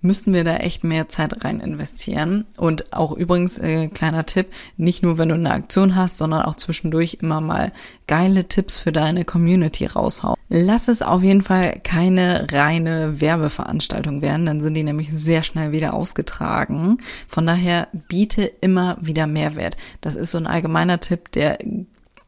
müssten 0.00 0.32
wir 0.32 0.44
da 0.44 0.56
echt 0.56 0.84
mehr 0.84 1.08
Zeit 1.08 1.44
rein 1.44 1.60
investieren. 1.60 2.44
Und 2.56 2.92
auch 2.92 3.12
übrigens, 3.12 3.58
äh, 3.58 3.88
kleiner 3.88 4.26
Tipp, 4.26 4.48
nicht 4.76 5.02
nur 5.02 5.18
wenn 5.18 5.28
du 5.28 5.34
eine 5.34 5.50
Aktion 5.50 5.96
hast, 5.96 6.18
sondern 6.18 6.42
auch 6.42 6.54
zwischendurch 6.54 7.18
immer 7.20 7.40
mal 7.40 7.72
geile 8.06 8.46
Tipps 8.46 8.78
für 8.78 8.92
deine 8.92 9.24
Community 9.24 9.86
raushauen. 9.86 10.36
Lass 10.48 10.88
es 10.88 11.02
auf 11.02 11.22
jeden 11.22 11.42
Fall 11.42 11.80
keine 11.82 12.46
reine 12.52 13.20
Werbeveranstaltung 13.20 14.22
werden, 14.22 14.46
dann 14.46 14.60
sind 14.60 14.74
die 14.74 14.84
nämlich 14.84 15.12
sehr 15.12 15.42
schnell 15.42 15.72
wieder 15.72 15.94
ausgetragen. 15.94 16.98
Von 17.26 17.46
daher 17.46 17.88
biete 17.92 18.44
immer 18.60 18.96
wieder 19.00 19.26
Mehrwert. 19.26 19.76
Das 20.00 20.14
ist 20.14 20.30
so 20.30 20.38
ein 20.38 20.46
allgemeiner 20.46 21.00
Tipp, 21.00 21.32
der 21.32 21.58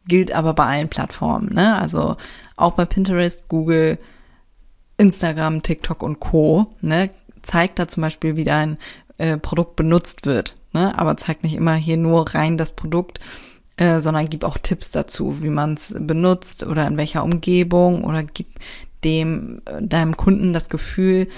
gilt 0.08 0.32
aber 0.32 0.54
bei 0.54 0.64
allen 0.64 0.88
Plattformen. 0.88 1.52
Ne? 1.52 1.78
Also 1.78 2.16
auch 2.56 2.72
bei 2.72 2.86
Pinterest, 2.86 3.46
Google, 3.48 3.98
Instagram, 4.96 5.62
TikTok 5.62 6.02
und 6.02 6.18
Co. 6.18 6.74
Ne? 6.80 7.10
Zeigt 7.48 7.78
da 7.78 7.88
zum 7.88 8.02
Beispiel, 8.02 8.36
wie 8.36 8.44
dein 8.44 8.78
äh, 9.16 9.38
Produkt 9.38 9.76
benutzt 9.76 10.26
wird. 10.26 10.56
Ne? 10.72 10.96
Aber 10.96 11.16
zeigt 11.16 11.42
nicht 11.42 11.54
immer 11.54 11.74
hier 11.74 11.96
nur 11.96 12.28
rein 12.34 12.56
das 12.56 12.70
Produkt, 12.70 13.18
äh, 13.76 14.00
sondern 14.00 14.28
gib 14.28 14.44
auch 14.44 14.58
Tipps 14.58 14.90
dazu, 14.90 15.42
wie 15.42 15.50
man 15.50 15.74
es 15.74 15.94
benutzt 15.98 16.64
oder 16.64 16.86
in 16.86 16.96
welcher 16.96 17.24
Umgebung 17.24 18.04
oder 18.04 18.22
gib 18.22 18.48
dem 19.04 19.62
äh, 19.64 19.82
deinem 19.82 20.16
Kunden 20.16 20.52
das 20.52 20.68
Gefühl, 20.68 21.28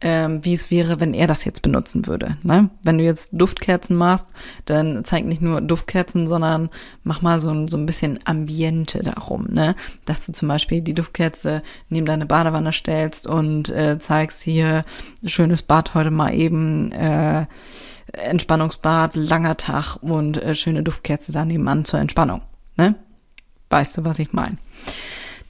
ähm, 0.00 0.44
wie 0.44 0.54
es 0.54 0.70
wäre, 0.70 1.00
wenn 1.00 1.14
er 1.14 1.26
das 1.26 1.44
jetzt 1.44 1.62
benutzen 1.62 2.06
würde. 2.06 2.36
Ne? 2.42 2.70
Wenn 2.82 2.98
du 2.98 3.04
jetzt 3.04 3.30
Duftkerzen 3.32 3.96
machst, 3.96 4.28
dann 4.64 5.04
zeig 5.04 5.24
nicht 5.24 5.42
nur 5.42 5.60
Duftkerzen, 5.60 6.26
sondern 6.26 6.70
mach 7.02 7.22
mal 7.22 7.40
so, 7.40 7.50
ein 7.50 7.68
so 7.68 7.76
ein 7.76 7.86
bisschen 7.86 8.20
Ambiente 8.24 9.02
darum. 9.02 9.46
Ne? 9.50 9.74
Dass 10.04 10.26
du 10.26 10.32
zum 10.32 10.48
Beispiel 10.48 10.80
die 10.80 10.94
Duftkerze 10.94 11.62
neben 11.88 12.06
deine 12.06 12.26
Badewanne 12.26 12.72
stellst 12.72 13.26
und 13.26 13.70
äh, 13.70 13.98
zeigst 13.98 14.42
hier 14.42 14.84
schönes 15.24 15.62
Bad 15.62 15.94
heute 15.94 16.10
mal 16.10 16.34
eben. 16.34 16.92
Äh, 16.92 17.46
Entspannungsbad, 18.12 19.16
langer 19.16 19.58
Tag 19.58 19.96
und 19.96 20.42
äh, 20.42 20.54
schöne 20.54 20.82
Duftkerze 20.82 21.30
da 21.32 21.44
nebenan 21.44 21.84
zur 21.84 22.00
Entspannung. 22.00 22.40
Ne? 22.76 22.94
Weißt 23.70 23.98
du, 23.98 24.04
was 24.04 24.18
ich 24.18 24.32
meine? 24.32 24.56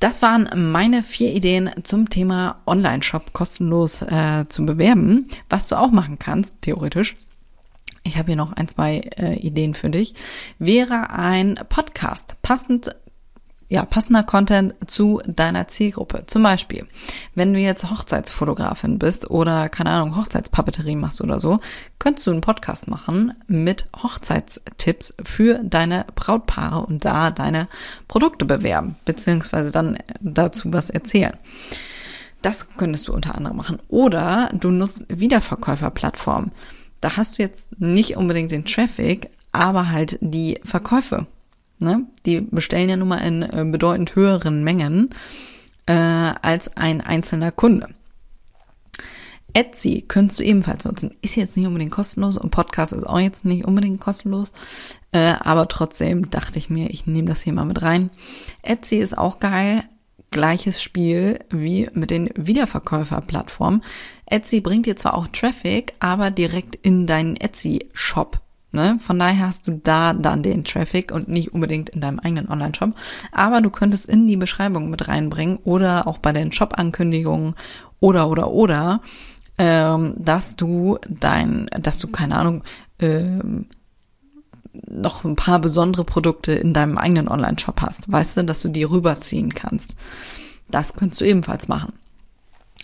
Das 0.00 0.23
waren 0.23 0.49
meine 0.71 1.02
vier 1.02 1.35
Ideen 1.35 1.71
zum 1.83 2.09
Thema 2.09 2.61
Online-Shop 2.67 3.33
kostenlos 3.33 4.02
äh, 4.02 4.45
zu 4.49 4.64
bewerben, 4.64 5.28
was 5.49 5.67
du 5.67 5.76
auch 5.76 5.90
machen 5.90 6.19
kannst, 6.21 6.62
theoretisch. 6.62 7.17
Ich 8.05 8.17
habe 8.17 8.28
hier 8.28 8.37
noch 8.37 8.52
ein, 8.52 8.69
zwei 8.69 9.00
äh, 9.17 9.35
Ideen 9.35 9.75
für 9.75 9.90
dich. 9.90 10.14
Wäre 10.59 11.11
ein 11.11 11.59
Podcast 11.69 12.37
passend 12.43 12.95
ja, 13.69 13.85
passender 13.85 14.23
Content 14.23 14.75
zu 14.87 15.21
deiner 15.27 15.69
Zielgruppe. 15.69 16.25
Zum 16.27 16.43
Beispiel, 16.43 16.87
wenn 17.35 17.53
du 17.53 17.61
jetzt 17.61 17.91
Hochzeitsfotografin 17.91 18.99
bist 18.99 19.31
oder, 19.31 19.69
keine 19.69 19.91
Ahnung, 19.91 20.17
Hochzeitspapeterie 20.17 20.97
machst 20.97 21.21
oder 21.21 21.39
so, 21.39 21.61
könntest 21.99 22.27
du 22.27 22.31
einen 22.31 22.41
Podcast 22.41 22.89
machen 22.89 23.35
mit 23.47 23.87
Hochzeitstipps 24.03 25.13
für 25.23 25.61
deine 25.63 26.07
Brautpaare 26.15 26.87
und 26.87 27.05
da 27.05 27.31
deine 27.31 27.69
Produkte 28.09 28.47
bewerben, 28.47 28.97
beziehungsweise 29.05 29.71
dann 29.71 29.99
dazu 30.21 30.73
was 30.73 30.89
erzählen. 30.89 31.37
Das 32.41 32.69
könntest 32.77 33.09
du 33.09 33.13
unter 33.13 33.35
anderem 33.35 33.57
machen. 33.57 33.81
Oder 33.89 34.51
du 34.55 34.71
nutzt 34.71 35.05
Wiederverkäuferplattformen. 35.09 36.53
Da 37.01 37.17
hast 37.17 37.39
du 37.39 37.43
jetzt 37.43 37.81
nicht 37.81 38.17
unbedingt 38.17 38.53
den 38.53 38.65
Traffic, 38.65 39.29
aber 39.53 39.91
halt 39.91 40.19
die 40.21 40.59
Verkäufe. 40.65 41.27
Ne? 41.79 42.07
Die 42.27 42.41
bestellen 42.41 42.89
ja 42.89 42.97
nun 42.97 43.09
mal 43.09 43.19
in 43.19 43.43
äh, 43.43 43.65
bedeutend 43.71 44.15
höheren 44.15 44.65
Mengen 44.65 45.11
äh, 45.87 45.93
als 45.93 46.77
ein 46.77 47.01
einzelner 47.01 47.53
Kunde. 47.53 47.89
Etsy 49.55 50.05
könntest 50.07 50.41
du 50.41 50.45
ebenfalls 50.45 50.85
nutzen. 50.85 51.17
Ist 51.23 51.37
jetzt 51.37 51.57
nicht 51.57 51.67
unbedingt 51.67 51.91
kostenlos 51.91 52.37
und 52.37 52.51
Podcast 52.51 52.93
ist 52.93 53.07
auch 53.07 53.19
jetzt 53.19 53.45
nicht 53.45 53.65
unbedingt 53.65 54.01
kostenlos. 54.01 54.53
Äh, 55.13 55.35
aber 55.41 55.69
trotzdem 55.69 56.31
dachte 56.31 56.59
ich 56.59 56.69
mir, 56.69 56.91
ich 56.91 57.07
nehme 57.07 57.29
das 57.29 57.43
hier 57.43 57.55
mal 57.55 57.65
mit 57.65 57.83
rein. 57.83 58.11
Etsy 58.63 58.97
ist 58.97 59.17
auch 59.17 59.41
geil. 59.41 59.85
Gleiches 60.31 60.83
Spiel 60.83 61.39
wie 61.49 61.89
mit 61.95 62.11
den 62.11 62.29
Wiederverkäuferplattformen. 62.37 63.83
Etsy 64.27 64.61
bringt 64.61 64.85
dir 64.85 64.97
zwar 64.97 65.15
auch 65.15 65.27
Traffic, 65.29 65.95
aber 66.01 66.31
direkt 66.31 66.75
in 66.77 67.07
deinen 67.07 67.37
Etsy-Shop. 67.37 68.41
Ne? 68.71 68.99
Von 69.01 69.19
daher 69.19 69.47
hast 69.47 69.67
du 69.67 69.81
da 69.83 70.13
dann 70.13 70.43
den 70.43 70.63
Traffic 70.65 71.11
und 71.11 71.29
nicht 71.29 71.55
unbedingt 71.55 71.89
in 71.89 72.03
deinem 72.03 72.19
eigenen 72.19 72.51
Online-Shop. 72.51 72.95
Aber 73.33 73.63
du 73.63 73.71
könntest 73.71 74.07
in 74.07 74.27
die 74.27 74.37
Beschreibung 74.37 74.91
mit 74.91 75.09
reinbringen 75.09 75.59
oder 75.65 76.07
auch 76.07 76.19
bei 76.19 76.33
den 76.33 76.53
Shop-Ankündigungen 76.53 77.55
oder 78.01 78.29
oder 78.29 78.51
oder, 78.51 79.01
ähm, 79.57 80.15
dass 80.19 80.55
du 80.55 80.99
dein, 81.09 81.71
dass 81.81 81.99
du 81.99 82.09
keine 82.09 82.37
Ahnung 82.37 82.63
ähm, 82.99 83.67
noch 84.87 85.25
ein 85.25 85.35
paar 85.35 85.61
besondere 85.61 86.05
Produkte 86.05 86.53
in 86.53 86.75
deinem 86.75 86.99
eigenen 86.99 87.29
Online-Shop 87.29 87.81
hast. 87.81 88.13
Weißt 88.13 88.37
du, 88.37 88.45
dass 88.45 88.61
du 88.61 88.69
die 88.69 88.85
rüberziehen 88.85 89.55
kannst. 89.55 89.97
Das 90.71 90.95
könntest 90.95 91.23
du 91.23 91.25
ebenfalls 91.25 91.69
machen. 91.69 91.95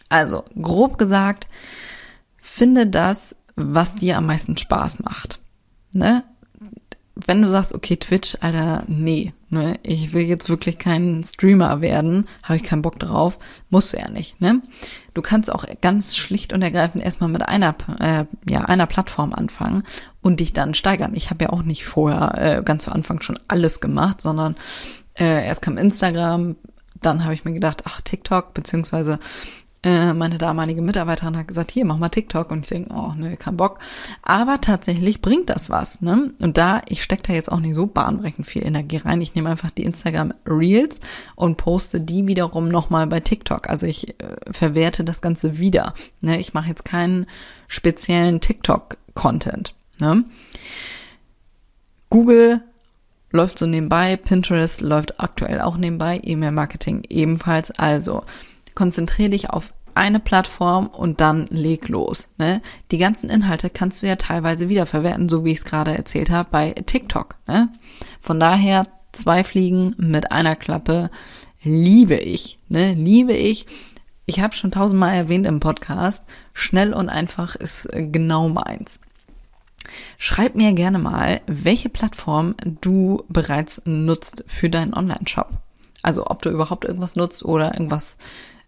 Also, 0.08 0.44
grob 0.60 0.96
gesagt, 0.96 1.46
finde 2.38 2.86
das, 2.86 3.36
was 3.54 3.94
dir 3.94 4.16
am 4.16 4.26
meisten 4.26 4.56
Spaß 4.56 5.00
macht 5.00 5.40
ne? 5.94 6.24
Wenn 7.14 7.42
du 7.42 7.48
sagst, 7.48 7.74
okay, 7.74 7.96
Twitch, 7.96 8.36
Alter, 8.40 8.82
nee, 8.88 9.32
ne? 9.48 9.78
Ich 9.84 10.12
will 10.12 10.22
jetzt 10.22 10.48
wirklich 10.48 10.78
kein 10.78 11.22
Streamer 11.22 11.80
werden, 11.80 12.26
habe 12.42 12.56
ich 12.56 12.64
keinen 12.64 12.82
Bock 12.82 12.98
drauf, 12.98 13.38
musst 13.70 13.92
du 13.92 13.98
ja 13.98 14.10
nicht, 14.10 14.40
ne? 14.40 14.60
Du 15.14 15.22
kannst 15.22 15.50
auch 15.50 15.64
ganz 15.80 16.16
schlicht 16.16 16.52
und 16.52 16.62
ergreifend 16.62 17.04
erstmal 17.04 17.30
mit 17.30 17.48
einer, 17.48 17.76
äh, 18.00 18.24
ja, 18.48 18.62
einer 18.62 18.86
Plattform 18.86 19.32
anfangen 19.32 19.84
und 20.22 20.40
dich 20.40 20.52
dann 20.52 20.74
steigern. 20.74 21.14
Ich 21.14 21.30
habe 21.30 21.44
ja 21.44 21.50
auch 21.50 21.62
nicht 21.62 21.84
vorher 21.84 22.58
äh, 22.58 22.62
ganz 22.64 22.84
zu 22.84 22.92
Anfang 22.92 23.22
schon 23.22 23.38
alles 23.46 23.78
gemacht, 23.80 24.20
sondern 24.20 24.56
äh, 25.14 25.46
erst 25.46 25.62
kam 25.62 25.78
Instagram, 25.78 26.56
dann 27.00 27.24
habe 27.24 27.34
ich 27.34 27.44
mir 27.44 27.52
gedacht, 27.52 27.82
ach, 27.86 28.00
TikTok, 28.00 28.54
beziehungsweise 28.54 29.18
meine 29.84 30.38
damalige 30.38 30.80
Mitarbeiterin 30.82 31.36
hat 31.36 31.48
gesagt, 31.48 31.70
hier, 31.70 31.84
mach 31.84 31.98
mal 31.98 32.08
TikTok. 32.08 32.50
Und 32.50 32.60
ich 32.60 32.68
denke, 32.68 32.94
oh, 32.94 33.12
nö, 33.16 33.36
kein 33.36 33.56
Bock. 33.56 33.78
Aber 34.22 34.60
tatsächlich 34.60 35.20
bringt 35.20 35.50
das 35.50 35.68
was, 35.68 36.00
ne? 36.00 36.32
Und 36.40 36.56
da, 36.56 36.82
ich 36.88 37.02
stecke 37.02 37.24
da 37.24 37.32
jetzt 37.34 37.52
auch 37.52 37.60
nicht 37.60 37.74
so 37.74 37.86
bahnbrechend 37.86 38.46
viel 38.46 38.64
Energie 38.64 38.96
rein. 38.96 39.20
Ich 39.20 39.34
nehme 39.34 39.50
einfach 39.50 39.70
die 39.70 39.84
Instagram 39.84 40.32
Reels 40.46 41.00
und 41.36 41.56
poste 41.56 42.00
die 42.00 42.26
wiederum 42.26 42.68
nochmal 42.68 43.06
bei 43.06 43.20
TikTok. 43.20 43.68
Also 43.68 43.86
ich 43.86 44.08
äh, 44.20 44.36
verwerte 44.50 45.04
das 45.04 45.20
Ganze 45.20 45.58
wieder. 45.58 45.94
Ne? 46.20 46.40
Ich 46.40 46.54
mache 46.54 46.68
jetzt 46.68 46.84
keinen 46.84 47.26
speziellen 47.68 48.40
TikTok-Content. 48.40 49.74
Ne? 49.98 50.24
Google 52.10 52.62
läuft 53.30 53.58
so 53.58 53.66
nebenbei, 53.66 54.16
Pinterest 54.16 54.80
läuft 54.80 55.20
aktuell 55.20 55.60
auch 55.60 55.76
nebenbei, 55.76 56.20
E-Mail-Marketing 56.22 57.02
ebenfalls. 57.10 57.72
Also 57.72 58.22
konzentriere 58.74 59.30
dich 59.30 59.50
auf 59.50 59.74
eine 59.96 60.20
Plattform 60.20 60.86
und 60.86 61.20
dann 61.20 61.46
leg 61.50 61.88
los. 61.88 62.28
Ne? 62.38 62.60
Die 62.90 62.98
ganzen 62.98 63.30
Inhalte 63.30 63.70
kannst 63.70 64.02
du 64.02 64.06
ja 64.06 64.16
teilweise 64.16 64.68
wiederverwerten, 64.68 65.28
so 65.28 65.44
wie 65.44 65.52
ich 65.52 65.58
es 65.58 65.64
gerade 65.64 65.96
erzählt 65.96 66.30
habe, 66.30 66.48
bei 66.50 66.72
TikTok. 66.72 67.36
Ne? 67.46 67.70
Von 68.20 68.40
daher 68.40 68.86
zwei 69.12 69.44
Fliegen 69.44 69.94
mit 69.98 70.32
einer 70.32 70.56
Klappe 70.56 71.10
liebe 71.62 72.16
ich. 72.16 72.58
Ne? 72.68 72.94
Liebe 72.94 73.32
ich. 73.32 73.66
Ich 74.26 74.40
habe 74.40 74.54
schon 74.54 74.70
tausendmal 74.70 75.14
erwähnt 75.14 75.46
im 75.46 75.60
Podcast, 75.60 76.24
schnell 76.54 76.94
und 76.94 77.10
einfach 77.10 77.56
ist 77.56 77.88
genau 77.92 78.48
meins. 78.48 78.98
Schreib 80.16 80.54
mir 80.54 80.72
gerne 80.72 80.98
mal, 80.98 81.42
welche 81.46 81.90
Plattform 81.90 82.54
du 82.80 83.24
bereits 83.28 83.82
nutzt 83.84 84.44
für 84.46 84.70
deinen 84.70 84.94
Online-Shop. 84.94 85.50
Also 86.02 86.26
ob 86.26 86.42
du 86.42 86.50
überhaupt 86.50 86.84
irgendwas 86.84 87.16
nutzt 87.16 87.44
oder 87.44 87.74
irgendwas 87.74 88.16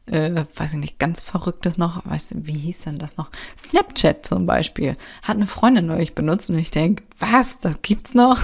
äh, 0.07 0.45
weiß 0.55 0.75
ich 0.75 0.79
nicht, 0.79 0.99
ganz 0.99 1.21
Verrücktes 1.21 1.79
noch, 1.79 2.07
weißt 2.07 2.33
du, 2.33 2.47
wie 2.47 2.59
hieß 2.59 2.83
denn 2.83 2.99
das 2.99 3.17
noch? 3.17 3.31
Snapchat 3.59 4.25
zum 4.25 4.47
Beispiel. 4.47 4.97
Hat 5.23 5.37
eine 5.37 5.47
Freundin 5.47 5.87
neulich 5.87 6.15
benutzt 6.15 6.49
und 6.51 6.59
ich 6.59 6.71
denke, 6.71 7.03
was, 7.19 7.59
das 7.59 7.83
gibt's 7.83 8.15
noch? 8.15 8.41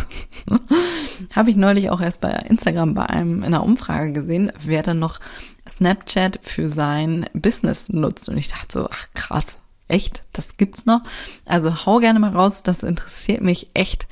Habe 1.36 1.50
ich 1.50 1.56
neulich 1.56 1.90
auch 1.90 2.00
erst 2.00 2.20
bei 2.20 2.30
Instagram 2.30 2.94
bei 2.94 3.06
einem 3.06 3.38
in 3.38 3.44
einer 3.44 3.62
Umfrage 3.62 4.12
gesehen, 4.12 4.52
wer 4.60 4.82
dann 4.82 4.98
noch 4.98 5.20
Snapchat 5.68 6.40
für 6.42 6.68
sein 6.68 7.26
Business 7.32 7.88
nutzt. 7.88 8.28
Und 8.28 8.36
ich 8.36 8.48
dachte 8.48 8.80
so, 8.80 8.88
ach 8.90 9.06
krass, 9.14 9.58
echt, 9.86 10.24
das 10.32 10.56
gibt's 10.56 10.86
noch. 10.86 11.02
Also 11.44 11.86
hau 11.86 11.98
gerne 11.98 12.18
mal 12.18 12.32
raus, 12.32 12.62
das 12.62 12.82
interessiert 12.82 13.42
mich 13.42 13.68
echt 13.74 14.08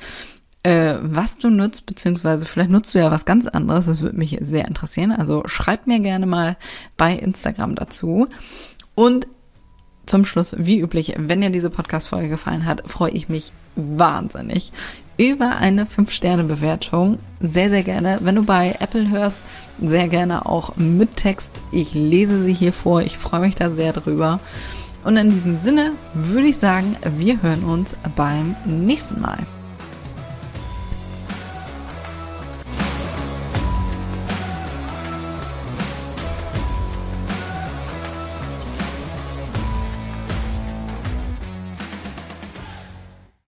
äh, 0.62 0.96
was 1.00 1.38
du 1.38 1.48
nutzt, 1.50 1.86
beziehungsweise 1.86 2.46
vielleicht 2.46 2.70
nutzt 2.70 2.94
du 2.94 2.98
ja 2.98 3.10
was 3.10 3.24
ganz 3.24 3.46
anderes. 3.46 3.86
Das 3.86 4.00
würde 4.00 4.18
mich 4.18 4.38
sehr 4.40 4.68
interessieren. 4.68 5.12
Also 5.12 5.42
schreib 5.46 5.86
mir 5.86 6.00
gerne 6.00 6.26
mal 6.26 6.56
bei 6.96 7.14
Instagram 7.14 7.74
dazu. 7.74 8.28
Und 8.94 9.26
zum 10.06 10.24
Schluss, 10.24 10.56
wie 10.58 10.80
üblich, 10.80 11.14
wenn 11.16 11.40
dir 11.40 11.50
diese 11.50 11.70
Podcast-Folge 11.70 12.28
gefallen 12.28 12.66
hat, 12.66 12.88
freue 12.90 13.12
ich 13.12 13.28
mich 13.28 13.52
wahnsinnig 13.76 14.72
über 15.16 15.56
eine 15.56 15.84
5-Sterne-Bewertung. 15.84 17.18
Sehr, 17.40 17.70
sehr 17.70 17.82
gerne. 17.82 18.18
Wenn 18.22 18.34
du 18.34 18.42
bei 18.42 18.76
Apple 18.80 19.08
hörst, 19.10 19.38
sehr 19.80 20.08
gerne 20.08 20.46
auch 20.46 20.76
mit 20.76 21.16
Text. 21.16 21.60
Ich 21.72 21.94
lese 21.94 22.42
sie 22.42 22.54
hier 22.54 22.72
vor. 22.72 23.02
Ich 23.02 23.18
freue 23.18 23.40
mich 23.40 23.54
da 23.54 23.70
sehr 23.70 23.92
drüber. 23.92 24.40
Und 25.04 25.16
in 25.16 25.30
diesem 25.30 25.60
Sinne 25.60 25.92
würde 26.14 26.48
ich 26.48 26.58
sagen, 26.58 26.96
wir 27.16 27.42
hören 27.42 27.64
uns 27.64 27.94
beim 28.16 28.56
nächsten 28.66 29.20
Mal. 29.20 29.38